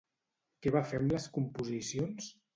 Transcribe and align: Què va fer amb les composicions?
Què 0.63 0.73
va 0.75 0.81
fer 0.93 1.01
amb 1.03 1.13
les 1.17 1.29
composicions? 1.37 2.33